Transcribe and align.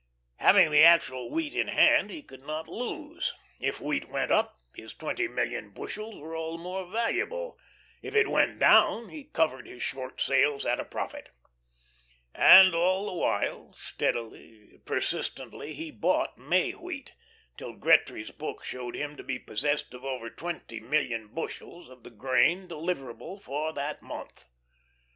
Having 0.37 0.71
the 0.71 0.81
actual 0.83 1.29
wheat 1.29 1.53
in 1.53 1.67
hand 1.67 2.09
he 2.09 2.23
could 2.23 2.43
not 2.43 2.67
lose. 2.67 3.35
If 3.59 3.79
wheat 3.79 4.09
went 4.09 4.31
up, 4.31 4.59
his 4.75 4.95
twenty 4.95 5.27
million 5.27 5.69
bushels 5.69 6.17
were 6.17 6.35
all 6.35 6.57
the 6.57 6.63
more 6.63 6.87
valuable; 6.87 7.59
if 8.01 8.15
it 8.15 8.27
went 8.27 8.57
down, 8.57 9.09
he 9.09 9.25
covered 9.25 9.67
his 9.67 9.83
short 9.83 10.19
sales 10.19 10.65
at 10.65 10.79
a 10.79 10.85
profit. 10.85 11.29
And 12.33 12.73
all 12.73 13.05
the 13.05 13.13
while, 13.13 13.73
steadily, 13.73 14.79
persistently, 14.85 15.75
he 15.75 15.91
bought 15.91 16.35
May 16.35 16.71
wheat, 16.71 17.11
till 17.55 17.73
Gretry's 17.73 18.31
book 18.31 18.63
showed 18.63 18.95
him 18.95 19.15
to 19.17 19.23
be 19.23 19.37
possessed 19.37 19.93
of 19.93 20.03
over 20.03 20.31
twenty 20.31 20.79
million 20.79 21.27
bushels 21.27 21.89
of 21.89 22.01
the 22.01 22.09
grain 22.09 22.67
deliverable 22.67 23.39
for 23.39 23.71
that 23.73 24.01
month. 24.01 24.45